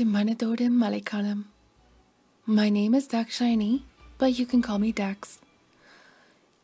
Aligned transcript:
to 0.00 0.06
Manathodu 0.06 0.66
Malaikalam. 0.82 1.40
My 2.46 2.70
name 2.70 2.94
is 2.94 3.06
Dakshini, 3.06 3.82
but 4.18 4.38
you 4.38 4.46
can 4.50 4.62
call 4.66 4.78
me 4.84 4.92
Dax. 5.00 5.18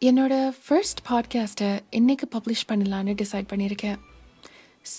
என்னோட 0.02 0.34
first 0.64 1.00
பாட்காஸ்ட்டை 1.08 1.68
இன்னைக்கு 1.98 2.26
publish 2.34 2.64
பண்ணலான்னு 2.70 3.12
decide 3.22 3.50
பண்ணியிருக்கேன். 3.52 3.98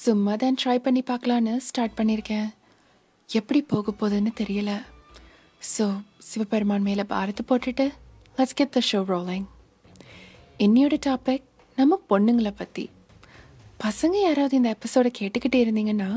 சும்மா 0.04 0.34
தான் 0.44 0.60
ட்ரை 0.62 0.78
பண்ணி 0.86 1.02
பார்க்கலான்னு 1.10 1.54
ஸ்டார்ட் 1.70 1.98
பண்ணியிருக்கேன். 2.00 2.48
எப்படி 3.30 3.62
போக 3.74 3.96
போகுதுன்னு 4.02 4.34
தெரியல. 4.42 4.72
ஸோ 5.74 5.88
சிவபெருமான் 6.30 6.88
மேலே 6.90 7.06
பாரத்தை 7.16 7.46
போட்டுட்டு 7.52 7.88
let's 8.40 8.58
get 8.62 8.76
the 8.78 8.84
show 8.92 9.02
rolling 9.14 9.48
இன்னையோட 10.68 10.98
டாபிக் 11.10 11.46
நம்ம 11.82 12.02
பொண்ணுங்களை 12.14 12.54
பற்றி 12.64 12.86
பசங்க 13.86 14.16
யாராவது 14.28 14.62
இந்த 14.62 14.72
எபிசோடை 14.78 15.12
கேட்டுக்கிட்டே 15.22 15.62
இருந்தீங்கன்னா 15.66 16.12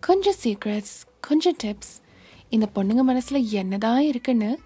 கொஞ்சம் 0.00 0.34
சீக்ரெட்ஸ் 0.42 0.94
கொஞ்சம் 1.20 1.56
டிப்ஸ் 1.62 1.94
இந்த 2.48 2.68
பொண்ணுங்க 2.74 3.02
மனசில் 3.02 3.50
என்னதான் 3.50 4.00
இருக்குன்னு 4.00 4.58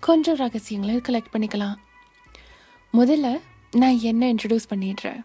கொஞ்சம் 0.00 0.36
ரகசியங்களை 0.36 0.96
கலெக்ட் 0.96 1.32
பண்ணிக்கலாம். 1.32 1.76
முதல்ல 2.92 3.40
நான் 3.76 3.98
என்ன 4.00 4.34
இன்ட்ரடியூஸ் 4.34 4.70
பண்ணிடுறேன்? 4.70 5.20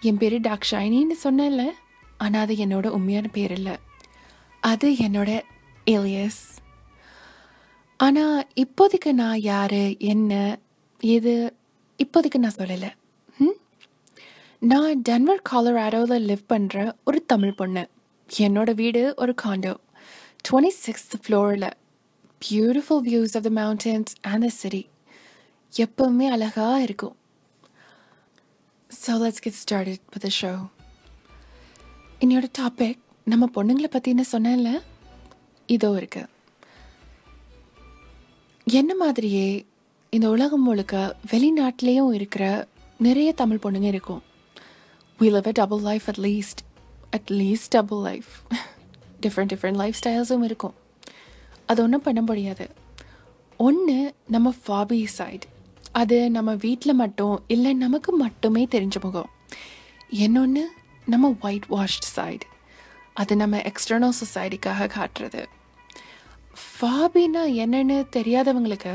என் 0.00 0.16
பேர் 0.16 0.40
டாக்ஷாயினின்னு 0.40 1.16
சொன்னேன்ல 1.24 1.64
ஆனால் 2.16 2.40
அது 2.40 2.54
என்னோட 2.54 2.86
உண்மையான 2.86 3.28
பேர் 3.28 3.50
இல்லை. 3.50 3.76
அது 4.60 4.92
என்னோட 4.92 5.40
ஏலியஸ் 5.86 6.42
ஆனால் 7.96 8.46
இப்போதைக்கு 8.54 9.12
நான் 9.12 9.40
யார் 9.40 9.98
என்ன 9.98 10.58
எது 11.00 11.54
இப்போதைக்கு 11.98 12.38
நான் 12.38 12.56
சொல்லலை. 12.56 12.92
ம்? 13.38 13.56
நான் 14.58 15.02
டென்வர் 15.08 15.46
காலராடோவில் 15.50 16.26
லிவ் 16.30 16.44
பண்ணுற 16.48 16.92
ஒரு 17.04 17.24
தமிழ் 17.26 17.52
பொண்ணு. 17.52 17.88
என்னோட 18.28 18.74
வீடு 18.74 19.14
ஒரு 19.16 19.34
காண்டோ 19.42 19.76
டுவெண்ட்டி 20.48 20.70
சிக்ஸ்த் 20.86 21.14
ஃப்ளோரில் 21.24 21.70
beautiful 22.48 23.04
views 23.08 23.34
of 23.36 23.42
the 23.42 23.50
mountains 23.50 24.12
and 24.20 24.44
the 24.44 24.48
city 24.48 24.88
எப்பவுமே 25.76 26.26
அழகாக 26.28 26.82
இருக்கும். 26.82 27.16
So 29.06 29.10
let's 29.22 29.42
get 29.44 29.60
started 29.62 30.02
with 30.12 30.24
the 30.26 30.30
show 30.40 30.52
என்னோட 32.20 32.46
டாபிக் 32.58 32.98
நம்ம 33.24 33.48
பொண்ணுங்களை 33.54 33.88
பற்றின்னு 33.90 34.24
சொன்னேன்ல? 34.32 34.82
இதோ 35.66 35.94
இருக்கு. 35.96 36.26
என்ன 38.64 38.94
மாதிரியே 38.94 39.66
இந்த 40.10 40.28
உலகம் 40.28 40.62
முழுக்க 40.62 41.16
வெளிநாட்டிலேயும் 41.30 42.12
இருக்கிற 42.12 42.68
நிறைய 42.98 43.32
தமிழ் 43.32 43.62
பொண்ணுங்க 43.62 43.82
இருக்கும். 43.82 44.22
We 45.20 45.30
live 45.30 45.46
a 45.46 45.52
double 45.52 45.80
life 45.80 46.10
at 46.10 46.18
least. 46.18 46.56
At least 47.16 47.72
double 47.76 48.02
life 48.10 48.30
different 49.22 49.52
different 49.52 49.80
life 49.82 49.96
ஸ்டைல்ஸும் 50.04 50.44
இருக்கும். 50.44 50.74
அது 51.66 51.82
ஒன்றும் 51.82 52.02
பண்ண 52.02 52.20
முடியாது. 52.20 52.70
ஒன்று 53.56 54.14
நம்ம 54.26 54.54
ஃபாபி 54.66 55.06
சைடு 55.18 55.46
அது 55.92 56.30
நம்ம 56.30 56.54
வீட்டில் 56.54 57.00
மட்டும் 57.02 57.44
இல்லை 57.46 57.72
நமக்கு 57.72 58.12
மட்டுமே 58.12 58.66
தெரிஞ்ச 58.74 58.96
முகம். 59.02 59.30
இன்னொன்று 60.10 60.64
நம்ம 61.06 61.36
ஒயிட் 61.40 61.68
வாஷ்ட் 61.70 62.08
சைடு 62.16 62.46
அது 63.12 63.36
நம்ம 63.36 63.56
எக்ஸ்டர்னல் 63.70 64.18
சொசைட்டிக்காக 64.22 64.88
காட்டுறது. 64.96 65.42
ஃபாபின்னா 66.64 67.42
என்னன்னு 67.62 67.98
தெரியாதவங்களுக்கு 68.16 68.92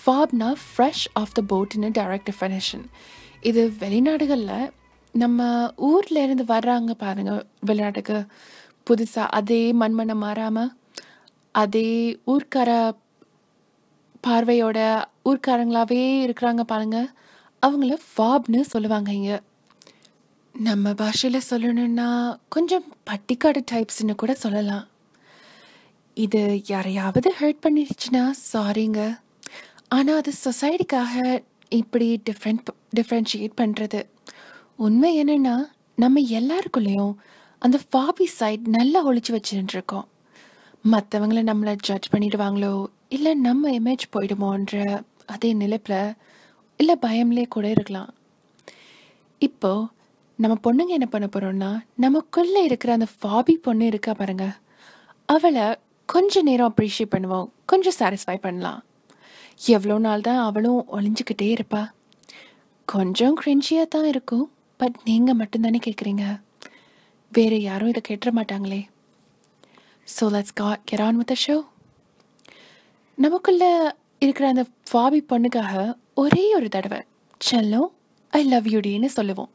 ஃபாப்னா 0.00 0.48
ஃப்ரெஷ் 0.64 1.04
ஆஃப் 1.12 1.34
த 1.38 1.42
போட்னு 1.50 1.88
டைரக்ட் 1.98 2.28
டெஃபனேஷன் 2.30 2.84
இது 3.40 3.62
வெளிநாடுகளில் 3.78 4.70
நம்ம 5.14 5.40
ஊர்ல 5.90 6.22
இருந்து 6.22 6.44
வர்றாங்க 6.44 6.92
பாருங்க 7.04 7.32
வெளிநாட்டுக்கு. 7.68 8.18
புதுசாக 8.86 9.34
அதே 9.38 9.62
மண்மனை 9.72 10.14
மாறாமல் 10.14 10.72
அதே 11.62 11.88
ஊர்க்கார 12.32 12.70
பார்வையோட 14.26 14.78
ஊர்க்காரங்களாவே 15.30 16.02
இருக்கிறாங்க 16.26 16.62
பாருங்க. 16.72 16.98
அவங்கள 17.62 17.94
ஃபாப்னு 18.10 18.60
சொல்லுவாங்க 18.72 19.10
இங்க. 19.12 19.34
நம்ம 20.54 20.92
பாஷையில் 21.00 21.48
சொல்லணும்னா 21.50 22.08
கொஞ்சம் 22.48 22.86
பட்டிக்காடு 23.10 23.60
டைப்ஸ்னு 23.72 24.14
கூட 24.22 24.34
சொல்லலாம். 24.34 24.86
இது 26.16 26.40
யாரையாவது 26.68 27.28
ஹர்ட் 27.40 27.64
பண்ணிடுச்சுன்னா 27.66 28.22
சாரிங்க 28.52 29.00
ஆனால் 29.96 30.18
அது 30.20 30.32
சொசைட்டிக்காக 30.46 31.42
இப்படி 31.80 32.08
டிஃப்ரெண்ட் 32.28 32.70
டிஃப்ரென்ஷியேட் 32.98 33.54
பண்ணுறது 33.62 34.00
உண்மை 34.84 35.08
என்னன்னா 35.22 35.54
நம்ம 36.02 36.20
எல்லாருக்குள்ளேயும் 36.38 37.14
அந்த 37.64 37.78
ஃபாபி 37.86 38.26
சைட் 38.36 38.62
நல்லா 38.76 38.98
ஒழிச்சு 39.08 39.32
வச்சுட்டு 39.34 39.74
இருக்கோம் 39.76 40.06
மற்றவங்கள 40.92 41.40
நம்மளை 41.48 41.72
ஜட்ஜ் 41.88 42.06
பண்ணிடுவாங்களோ 42.12 42.74
இல்லை 43.16 43.32
நம்ம 43.46 43.72
இமேஜ் 43.78 44.04
போயிடுமோன்ற 44.14 44.76
அதே 45.34 45.50
நிலைப்பில் 45.62 46.14
இல்லை 46.80 46.94
பயம்லே 47.02 47.44
கூட 47.54 47.66
இருக்கலாம். 47.74 48.10
இப்போ 49.46 49.72
நம்ம 50.42 50.54
பொண்ணுங்க 50.66 50.94
என்ன 50.98 51.08
பண்ண 51.14 51.26
போகிறோன்னா 51.34 51.70
நமக்குள்ளே 52.04 52.62
இருக்கிற 52.68 52.92
அந்த 52.98 53.08
ஃபாபி 53.16 53.56
பொண்ணு 53.66 53.86
இருக்கா 53.92 54.14
பாருங்க. 54.20 54.46
அவளை 55.34 55.66
கொஞ்ச 56.12 56.42
நேரம் 56.48 56.70
அப்ரிஷியேட் 56.70 57.12
பண்ணுவோம் 57.14 57.50
கொஞ்சம் 57.72 57.96
சாட்டிஸ்ஃபை 57.98 58.36
பண்ணலாம். 58.46 58.80
எவ்வளோ 59.76 59.98
நாள் 60.06 60.26
தான் 60.28 60.40
அவளும் 60.46 60.80
ஒளிஞ்சுக்கிட்டே 60.98 61.48
இருப்பா. 61.56 61.82
கொஞ்சம் 62.94 63.36
க்ரெஞ்சியாக 63.42 63.92
தான் 63.96 64.08
இருக்கும். 64.14 64.46
பட் 64.80 64.96
நீங்கள் 65.08 65.38
மட்டும்தானே 65.40 65.80
கேட்குறீங்க 65.86 66.24
வேறு 67.32 67.58
யாரும் 67.68 67.90
இதை 67.92 68.02
கேட்டுற 68.08 68.30
மாட்டாங்களே. 68.38 68.80
So 70.14 70.24
let's 70.34 70.56
got 70.60 70.82
get 70.90 71.04
on 71.06 71.18
with 71.20 71.34
show 71.44 71.56
நமக்குள்ளே 73.24 73.70
இருக்கிற 74.24 74.46
அந்த 74.52 74.64
ஃபாபி 74.90 75.20
பொண்ணுக்காக 75.30 75.74
ஒரே 76.22 76.44
ஒரு 76.58 76.68
தடவை 76.76 77.00
செல்லும் 77.40 77.90
ஐ 78.32 78.40
லவ் 78.54 78.66
யூடின்னு 78.74 79.08
சொல்லுவோம். 79.18 79.50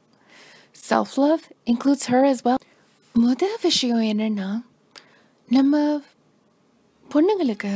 Self 0.90 1.16
love 1.24 1.44
includes 1.72 2.08
her 2.12 2.28
as 2.32 2.44
well 2.48 2.64
முதல் 3.16 3.58
விஷயம் 3.68 4.04
என்னென்னா 4.12 4.50
நம்ம 5.50 5.84
பொண்ணுங்களுக்கு 7.10 7.74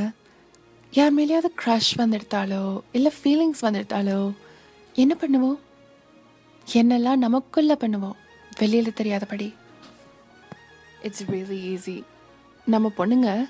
யார் 0.94 1.16
மேலேயாவது 1.18 1.50
க்ரஷ் 1.62 1.92
வந்துடுத்தாலோ 2.02 2.64
இல்லை 2.98 3.12
ஃபீலிங்ஸ் 3.18 3.66
வந்துடுத்தாலோ 3.66 4.20
என்ன 4.96 5.14
பண்ணுவோம்? 5.22 5.60
என்னெல்லாம் 6.74 7.24
நமக்குள்ள 7.26 7.74
பண்ணுவோம் 7.82 8.18
வெளியில் 8.58 8.98
தெரியாதபடி. 9.00 9.54
இட்ஸ் 11.02 11.24
ரியலி 11.32 11.60
ஈஸி 11.74 12.04
நம்ம 12.66 12.92
பொண்ணுங்க 12.98 13.48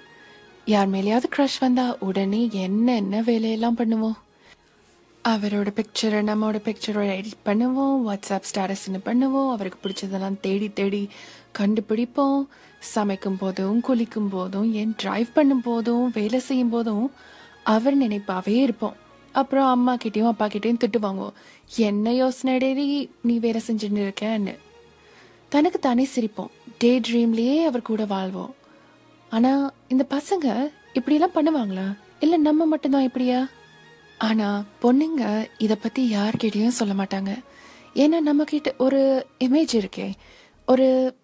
யார் 0.65 0.89
மேலேயாவது 0.89 1.27
க்ரஷ் 1.35 1.59
வந்தா 1.59 1.95
உடனே 1.99 2.49
என்ன 2.51 2.95
என்ன 2.95 3.21
வேலையெல்லாம் 3.21 3.79
பண்ணுவோம்? 3.81 4.17
அவரோட 5.25 5.69
பிக்சரை 5.79 6.19
நம்மளோட 6.29 6.57
பிக்சரோட 6.67 7.09
எடிட் 7.19 7.45
பண்ணுவோம் 7.45 7.97
வாட்ஸ்அப் 8.07 8.47
ஸ்டேட்டஸ்ன்னு 8.49 8.99
பண்ணுவோம் 9.05 9.49
அவருக்கு 9.55 9.79
பிடிச்சதெல்லாம் 9.83 10.39
தேடி 10.39 10.69
தேடி 10.69 11.09
கண்டுபிடிப்போம். 11.59 12.39
சமைக்கும் 12.95 13.37
போதும் 13.37 13.81
குளிக்கும் 13.81 14.29
போதும் 14.29 14.73
ஏன் 14.73 14.95
ட்ரைவ் 15.03 15.29
பண்ணும் 15.33 15.61
போதும் 15.61 16.11
வேலை 16.13 16.39
செய்யும் 16.39 16.69
போதும் 16.69 17.11
அவர் 17.63 17.97
நினைப்பாவே 17.97 18.55
இருப்போம். 18.65 18.97
அப்புறம் 19.31 19.65
அம்மா 19.65 19.95
கிட்டேயும் 19.95 20.27
அப்பா 20.27 20.45
கிட்டேயும் 20.45 20.79
திட்டு 20.85 20.99
வாங்குவோம். 21.01 21.33
என்ன 21.75 22.13
யோசனை 22.13 22.73
நீ 23.21 23.37
வேலை 23.39 23.61
செஞ்சுட்டு 23.67 24.09
இருக்கேன்னு. 24.09 24.55
தனக்கு 25.49 25.79
தானே 25.79 26.07
சிரிப்போம். 26.15 26.49
டே 26.77 26.99
ட்ரீம்லேயே 26.99 27.63
அவர் 27.63 27.81
கூட 27.81 28.05
வாழ்வோம். 28.05 28.55
ஆனால் 29.29 29.73
இந்த 29.87 30.05
பசங்க 30.09 30.71
இப்படியெல்லாம் 30.93 31.35
பண்ணுவாங்களா? 31.35 31.97
இல்லை 32.19 32.37
நம்ம 32.37 32.65
மட்டும்தான் 32.65 33.03
இப்படியா? 33.03 33.47
ஆனால் 34.17 34.63
பொண்ணுங்க 34.81 35.49
இதை 35.57 35.77
பற்றி 35.81 36.13
யார்கிட்டையும் 36.13 36.67
சொல்ல 36.67 36.93
மாட்டாங்க. 36.93 37.43
ஏன்னா 37.93 38.15
நம்மக்கிட்ட 38.25 38.77
ஒரு 38.77 39.27
இமேஜ் 39.39 39.81
இருக்கே. 39.81 40.11
ஒரு 40.65 41.17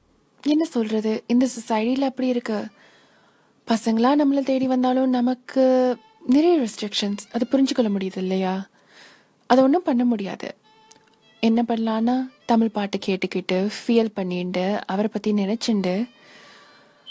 என்ன 0.47 0.65
சொல்கிறது 0.65 1.23
இந்த 1.27 1.47
சொசைட்டியில் 1.55 2.01
அப்படி 2.01 2.27
இருக்கு. 2.27 2.65
பசங்களாக 3.67 4.21
நம்மளை 4.21 4.43
தேடி 4.43 4.67
வந்தாலும் 4.67 5.09
நமக்கு 5.09 5.95
நிறைய 6.25 6.59
ரெஸ்ட்ரிக்ஷன்ஸ் 6.59 7.23
அது 7.31 7.47
புரிஞ்சுக்கொள்ள 7.51 7.89
முடியுது 7.97 8.17
இல்லையா? 8.17 8.67
அதை 9.45 9.63
ஒன்றும் 9.63 9.83
பண்ண 9.83 10.05
முடியாது. 10.05 10.55
என்ன 11.39 11.63
பண்ணலான்னா 11.67 12.29
தமிழ் 12.45 12.69
பாட்டு 12.69 12.99
கேட்டுக்கிட்டு 13.05 13.69
ஃபீல் 13.79 14.09
பண்ணிட்டு 14.13 14.79
அவரை 14.85 15.09
பற்றி 15.13 15.31
நினச்சிண்டு 15.31 16.09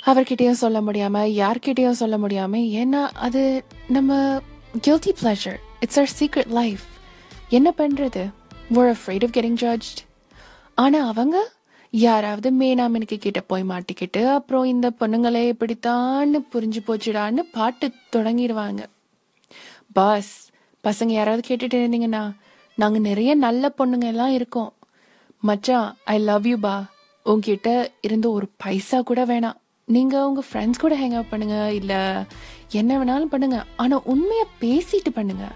அவர்கிட்டயும் 0.07 0.61
சொல்ல 0.63 0.81
முடியாமல் 0.81 1.31
யார்கிட்டயும் 1.31 2.01
சொல்ல 2.03 2.19
முடியாமல் 2.19 2.61
ஏன்னா 2.61 3.03
அது 3.27 3.65
நம்ம 3.89 4.41
guilty 4.87 5.13
pleasure 5.23 5.57
it's 5.81 6.01
our 6.01 6.09
secret 6.21 6.49
life 6.49 6.83
என்ன 7.49 7.73
பண்ணுறது 7.79 8.31
we're 8.71 8.95
afraid 8.95 9.25
of 9.25 9.37
getting 9.37 9.63
judged. 9.65 9.99
ஆனால் 10.75 11.07
அவங்க 11.07 11.53
யாராவது 11.91 12.53
மேனாமினுக்கு 12.53 13.19
கிட்ட 13.19 13.41
போய் 13.41 13.63
மாட்டிக்கிட்டு 13.63 14.33
அப்புறம் 14.33 14.65
இந்த 14.65 14.91
பொண்ணுங்களே 15.01 15.53
இப்படித்தான்னு 15.53 16.45
புரிஞ்சு 16.53 16.81
போச்சுடான்னு 16.87 17.39
பாட்டு 17.53 17.93
தொடங்கிடுவாங்க. 18.17 18.85
பாஸ் 19.97 20.33
பசங்க 20.85 21.13
யாராவது 21.19 21.43
கேட்டுட்டு 21.49 21.77
இருந்தீங்கன்னா 21.81 22.23
நாங்கள் 22.79 23.05
நிறைய 23.09 23.31
நல்ல 23.47 23.65
பொண்ணுங்க 23.79 24.07
எல்லாம் 24.13 24.33
இருக்கோம். 24.39 24.71
மச்சான் 25.49 25.89
ஐ 26.15 26.17
லவ் 26.31 26.47
யூ 26.51 26.57
பா. 26.65 26.77
உங்ககிட்ட 27.27 27.69
இருந்து 28.07 28.29
ஒரு 28.37 28.47
பைசா 28.63 28.99
கூட 29.11 29.21
வேணாம். 29.25 29.59
நீங்கள் 29.89 30.25
உங்கள் 30.29 30.47
ஃப்ரெண்ட்ஸ் 30.49 30.83
கூட 30.85 30.95
ஹேங் 31.01 31.15
அவுட் 31.17 31.33
பண்ணுங்க 31.33 31.59
இல்லை 31.81 32.01
என்ன 32.81 32.91
வேணாலும் 33.01 33.33
பண்ணுங்க. 33.35 33.59
ஆனால் 33.83 34.07
உண்மையை 34.13 34.47
பேசிட்டு 34.63 35.11
பண்ணுங்க. 35.19 35.47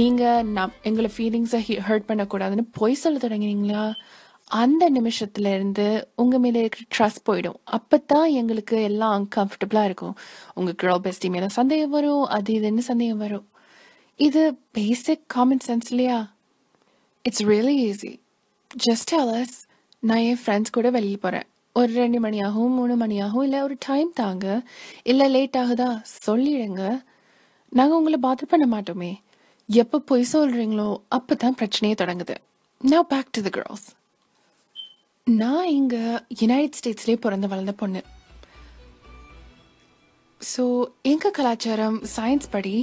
நீங்கள் 0.00 0.46
நம் 0.56 0.78
எங்களை 0.88 1.10
ஃபீலிங்ஸை 1.16 1.60
ஹர்ட் 1.88 2.08
பண்ணக்கூடாதுன்னு 2.10 2.64
பொய் 2.78 3.02
சொல்ல 3.02 3.20
தொடங்கினீங்களா? 3.24 3.84
அந்த 4.62 4.84
நிமிஷத்துல 4.96 5.52
இருந்து 5.54 5.86
உங்க 6.22 6.36
மேல 6.38 6.58
இருக்கிற 6.64 6.84
ட்ரஸ்ட் 6.96 7.26
போயிடும். 7.28 7.58
அப்பதான் 7.76 8.28
எங்களுக்கு 8.40 8.76
எல்லாம் 8.90 9.14
அன்கம்ஃபர்டபுளா 9.18 9.84
இருக்கும். 9.90 10.14
உங்க 10.54 10.72
கிரோ 10.82 10.96
பெஸ்டி 11.06 11.30
மேல 11.34 11.48
சந்தேகம் 11.58 11.96
வரும் 11.98 12.24
அது 12.38 12.52
இதுன்னு 12.58 12.84
சந்தேகம் 12.90 13.24
வரும். 13.26 13.46
இது 14.18 14.42
பேசிக் 14.76 15.24
காமன் 15.26 15.62
சென்ஸ் 15.66 15.88
இல்லையா? 15.90 16.18
இட்ஸ் 17.24 17.44
ரியலி 17.50 17.74
ஈஸி 17.88 18.12
ஜஸ்ட் 18.70 19.12
அலஸ் 19.20 19.56
நான் 20.02 20.24
என் 20.30 20.40
ஃப்ரெண்ட்ஸ் 20.44 20.74
கூட 20.76 20.90
வெளியில் 20.90 21.20
போகிறேன் 21.20 21.46
ஒரு 21.76 21.92
ரெண்டு 21.92 22.20
மணி 22.20 22.38
ஆகும் 22.40 22.74
மூணு 22.78 22.96
மணி 22.96 23.20
ஆகும் 23.20 23.42
இல்லை 23.42 23.62
ஒரு 23.62 23.76
டைம் 23.86 24.10
தாங்க. 24.12 24.46
இல்லை 25.02 25.26
லேட் 25.30 25.56
ஆகுதா? 25.56 26.02
சொல்லிடுங்க. 26.26 26.82
நாங்கள் 27.72 27.98
உங்களை 27.98 28.18
பாதர் 28.26 28.52
பண்ண 28.52 28.66
மாட்டோமே. 28.74 29.12
எப்போ 29.68 29.98
பொய் 29.98 30.32
சொல்கிறீங்களோ 30.32 30.88
அப்போ 31.08 31.34
தான் 31.34 31.56
பிரச்சனையே 31.60 31.96
தொடங்குது. 32.02 32.36
நான் 32.80 33.06
பேக் 33.06 33.30
டு 33.30 33.42
த 33.42 33.48
கிராஸ் 33.48 33.86
நான் 35.26 35.66
இங்கே 35.78 36.02
யுனைடெட் 36.40 36.78
ஸ்டேட்ஸ்லேயே 36.78 37.18
பிறந்து 37.24 37.48
வளர்ந்த 37.48 37.72
பொண்ணு. 37.72 38.02
ஸோ 40.40 40.64
எங்கள் 41.02 41.36
கலாச்சாரம் 41.38 41.98
சயின்ஸ் 42.16 42.48
படி 42.50 42.76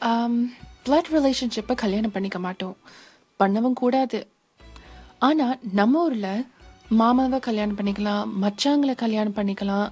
Um, 0.00 0.32
பிளட் 0.84 1.08
ரிலேஷன்ஷிப்பை 1.14 1.74
கல்யாணம் 1.74 2.12
பண்ணிக்க 2.14 2.38
மாட்டோம். 2.38 2.74
பண்ணவும் 3.40 3.76
கூடாது. 3.80 4.18
ஆனால் 5.18 5.54
நம்ம 5.72 6.02
ஊரில் 6.02 6.44
மாமாவை 7.00 7.38
கல்யாணம் 7.46 7.78
பண்ணிக்கலாம் 7.78 8.32
மச்சாங்களை 8.42 8.94
கல்யாணம் 9.02 9.36
பண்ணிக்கலாம். 9.38 9.88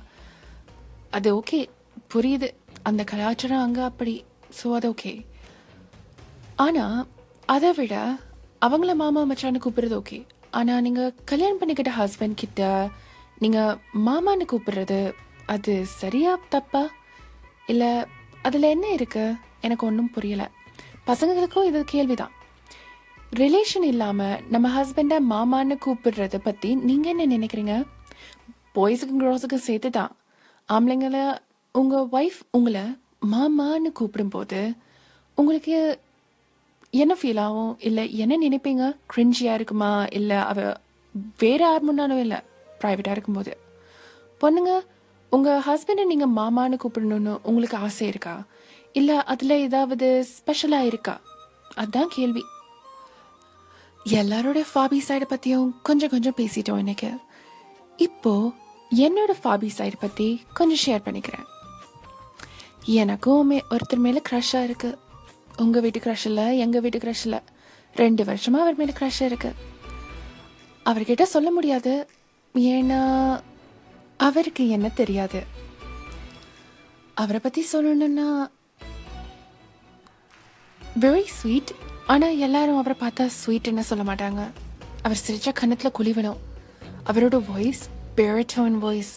அது 1.11 1.29
ஓகே 1.39 1.61
புரியுது. 2.13 2.49
அந்த 2.89 3.05
கலாச்சாரம் 3.13 3.65
அங்கே 3.67 3.83
அப்படி 3.91 4.15
ஸோ 4.59 4.69
அது 4.79 4.89
ஓகே 4.95 5.13
ஆனால் 6.57 6.99
அதை 7.47 7.71
விட 7.79 7.95
அவங்கள 8.67 8.95
மாமா 8.95 9.23
மச்சான்னு 9.31 9.65
கூப்பிடுறது 9.65 9.97
ஓகே 10.03 10.19
ஆனால் 10.51 10.85
நீங்கள் 10.87 11.15
கல்யாணம் 11.33 11.61
பண்ணிக்கிட்ட 11.63 11.95
ஹஸ்பண்ட் 12.01 12.41
கிட்ட 12.43 12.69
நீங்கள் 13.39 13.79
மாமான்னு 14.09 14.47
கூப்பிடுறது 14.53 15.01
அது 15.47 15.75
சரியா 16.01 16.35
தப்பா? 16.55 16.85
இல்லை 17.67 17.91
அதில் 18.43 18.73
என்ன 18.75 18.87
இருக்குது 18.97 19.39
எனக்கு 19.67 19.87
ஒன்றும் 19.89 20.11
புரியலை. 20.17 20.47
பசங்களுக்கும் 21.09 21.69
இது 21.71 21.81
கேள்விதான். 21.93 22.33
ரிலேஷன் 23.43 23.87
இல்லாமல் 23.93 24.41
நம்ம 24.55 24.67
ஹஸ்பண்டை 24.77 25.17
மாமான்னு 25.33 25.77
கூப்பிடுறத 25.87 26.39
பற்றி 26.43 26.71
நீங்கள் 26.89 27.13
என்ன 27.13 27.25
நினைக்கிறீங்க? 27.37 27.75
பாய்ஸுக்கும் 28.75 29.21
கேர்ள்ஸுக்கும் 29.23 29.67
சேர்த்து 29.69 29.91
தான் 29.99 30.13
ஆம்பளைங்கள 30.69 31.19
உங்கள் 31.81 32.09
ஒய்ஃப் 32.19 32.41
உங்களை 32.57 32.85
மாமான்னு 33.33 33.91
கூப்பிடும்போது 34.01 34.61
உங்களுக்கு 35.39 35.77
என்ன 37.03 37.13
ஃபீல் 37.21 37.41
ஆகும்? 37.45 37.73
இல்லை 37.89 38.05
என்ன 38.23 38.35
நினைப்பீங்க? 38.47 38.85
க்ரிஞ்சியாக 39.13 39.59
இருக்குமா? 39.59 39.93
இல்லை 40.19 40.37
அவ 40.51 40.59
வேறு 41.43 41.65
யார் 41.65 41.87
முன்னாலும் 41.89 42.21
இல்லை? 42.25 42.39
ப்ரைவேட்டாக 42.81 43.17
இருக்கும்போது. 43.17 43.53
பொண்ணுங்க 44.43 44.73
உங்கள் 45.35 45.63
ஹஸ்பண்டை 45.67 46.05
நீங்கள் 46.13 46.35
மாமான்னு 46.39 46.81
கூப்பிடணும்னு 46.83 47.35
உங்களுக்கு 47.51 47.77
ஆசை 47.87 48.07
இருக்கா? 48.13 48.35
இல்லை 48.99 49.17
அதில் 49.33 49.63
ஏதாவது 49.67 50.09
ஸ்பெஷலாக 50.37 50.89
இருக்கா? 50.91 51.15
அதுதான் 51.81 52.13
கேள்வி. 52.17 52.43
எல்லாரோட 54.19 54.61
ஃபாபி 54.71 54.99
சைடை 55.09 55.27
பற்றியும் 55.29 55.69
கொஞ்சம் 55.83 56.13
கொஞ்சம் 56.15 56.37
பேசிட்டோம் 56.41 56.83
எனக்கு 56.85 57.11
இப்போது 58.07 58.53
என்னோட 59.05 59.33
ஃபாபி 59.43 59.69
சைடு 59.79 59.97
பற்றி 60.01 60.29
கொஞ்சம் 60.59 60.83
ஷேர் 60.85 61.05
பண்ணிக்கிறேன். 61.07 61.47
எனக்கும் 63.03 63.47
மே 63.51 63.59
ஒருத்தர் 63.75 64.05
மேலே 64.07 64.21
க்ரஷ்ஷாக 64.29 64.67
இருக்குது 64.69 64.99
உங்கள் 65.63 65.85
வீட்டு 65.85 66.03
க்ரஷ் 66.05 66.27
இல்லை 66.31 66.47
எங்கள் 66.65 66.85
வீட்டு 66.85 67.03
க்ரஷ் 67.05 67.25
இல்லை. 67.29 67.41
ரெண்டு 68.03 68.23
வருஷமாக 68.31 68.65
அவர் 68.65 68.79
மேலே 68.83 68.95
க்ரஷ் 69.01 69.23
இருக்குது 69.29 69.61
அவர்கிட்ட 70.91 71.27
சொல்ல 71.35 71.51
முடியாது. 71.59 71.95
ஏன்னா 72.75 73.01
அவருக்கு 74.29 74.65
என்ன 74.77 74.87
தெரியாது. 75.01 75.41
அவரை 77.23 77.41
பற்றி 77.43 77.63
சொல்லணும்னா 77.73 78.29
வெரி 81.05 81.27
ஸ்வீட் 81.39 81.73
ஆனால் 82.13 82.41
எல்லாரும் 82.47 82.81
அவரை 82.81 82.97
பார்த்தா 83.03 83.25
ஸ்வீட்னு 83.41 83.85
சொல்ல 83.91 84.05
மாட்டாங்க. 84.11 84.43
அவர் 85.07 85.23
சிரிச்ச 85.27 85.49
கன்னத்தில் 85.61 85.97
குழிவிடும் 85.99 86.41
அவரோட 87.11 87.37
வாய்ஸ் 87.51 87.83
பேரட்டோன் 88.19 88.77
வாய்ஸ் 88.85 89.15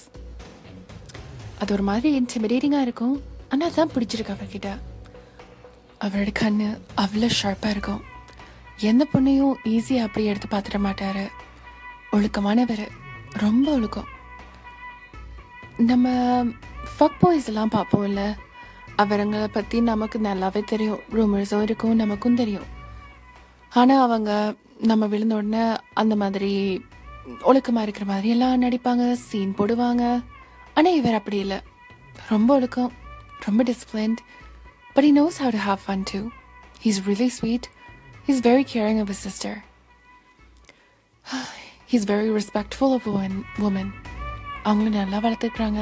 அது 1.62 1.74
ஒரு 1.76 1.84
மாதிரி 1.90 2.10
இன்டிமிடேட்டிங்காக 2.20 2.86
இருக்கும். 2.88 3.16
ஆனால் 3.52 3.70
அதான் 3.70 3.94
பிடிச்சிருக்கு 3.94 4.36
அவர்கிட்ட. 4.36 4.70
அவரோட 6.06 6.32
கண்ணு 6.42 6.68
அவ்வளோ 7.04 7.30
ஷார்ப்பாக 7.40 7.74
இருக்கும். 7.76 8.02
எந்த 8.90 9.04
பொண்ணையும் 9.14 9.56
ஈஸியாக 9.76 10.08
அப்படி 10.08 10.26
எடுத்து 10.32 10.50
பார்த்துட 10.52 10.80
மாட்டார். 10.88 11.24
ஒழுக்கமானவர். 12.18 12.86
ரொம்ப 13.46 13.68
ஒழுக்கம். 13.78 14.12
நம்ம 15.91 16.07
ஃபக் 16.95 17.21
பாய்ஸ் 17.21 17.49
எல்லாம் 17.53 17.75
பார்ப்போம்ல 17.77 18.23
அவருங்களை 19.03 19.49
பற்றி 19.49 19.81
நமக்கு 19.81 20.19
நல்லாவே 20.19 20.63
தெரியும் 20.65 21.01
ரூமர்ஸும் 21.13 21.63
இருக்கும் 21.63 22.01
நமக்கும் 22.03 22.41
தெரியும் 22.43 22.69
ஆனால் 23.73 24.05
அவங்க 24.07 24.31
நம்ம 24.91 25.07
விழுந்த 25.07 25.35
உடனே 25.35 25.65
அந்த 25.95 26.15
மாதிரி 26.17 26.53
ஒழுக்கமாக 27.51 27.87
இருக்கிற 27.87 28.07
மாதிரி 28.07 28.29
எல்லாம் 28.29 28.63
நடிப்பாங்க 28.63 29.05
சீன் 29.29 29.57
போடுவாங்க 29.59 30.05
ஆனால் 30.75 30.99
இவர் 31.01 31.19
அப்படி 31.21 31.39
இல்லை 31.39 31.59
ரொம்ப 32.29 32.51
ஒழுக்கம் 32.55 32.93
ரொம்ப 33.47 33.63
disciplined 33.63 34.23
But 34.97 35.05
he 35.05 35.13
knows 35.13 35.39
how 35.39 35.51
to 35.51 35.57
have 35.57 35.81
fun 35.81 36.05
too. 36.05 36.33
He's 36.81 37.07
really 37.07 37.31
sweet. 37.31 37.69
He's 38.27 38.41
very 38.41 38.65
caring 38.65 39.01
of 39.01 39.09
his 39.09 39.19
sister. 39.19 39.65
He's 41.87 42.05
very 42.05 42.31
respectful 42.31 42.93
of 42.93 43.07
woman. 43.59 43.93
அவங்கள 44.68 44.90
நல்லா 44.90 45.18
வளர்த்துக்கிறாங்க 45.18 45.82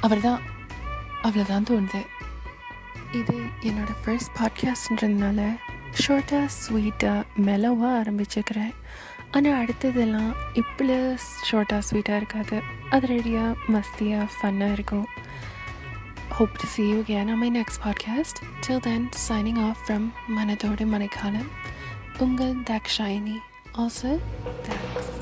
அவர் 0.00 0.20
தான் 0.20 0.42
அவ்வளோதான் 1.22 1.68
தோணுது 1.70 2.02
இது 3.12 3.36
என்னோட 3.60 3.92
ஃபர்ஸ்ட் 4.02 4.34
பாட்காஸ்ட்ன்றதுனால 4.38 5.40
ஷார்ட்டாக 6.04 6.46
ஸ்வீட்டாக 6.58 7.26
மெலவாக 7.46 7.98
ஆரம்பிச்சுக்கிறேன் 8.00 8.74
ஆனால் 9.30 9.58
அடுத்ததெல்லாம் 9.62 10.32
இப்படி 10.54 10.96
ஷார்ட்டாக 11.50 11.82
ஸ்வீட்டாக 11.88 12.20
இருக்காது 12.20 12.58
அது 12.90 13.06
ரெடியாக 13.06 13.56
மஸ்தியாக 13.68 14.28
ஃபன்னாக 14.36 14.72
இருக்கும் 14.72 15.06
hope 16.30 16.60
to 16.60 16.68
see 16.68 16.84
you 16.88 17.00
can 17.02 17.30
on 17.30 17.38
my 17.38 17.48
next 17.48 17.78
podcast. 17.80 18.36
Till 18.60 18.80
then, 18.80 19.02
signing 19.26 19.58
off 19.58 19.80
from 19.86 20.12
Manadode 20.28 20.84
Manikalam. 20.94 21.48
Ungal 22.18 22.54
Dakshayani. 22.64 23.38
Also, 23.74 24.20
Dax. 24.62 25.13